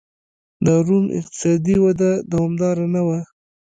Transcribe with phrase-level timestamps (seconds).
[0.65, 3.19] د روم اقتصادي وده دوامداره نه وه.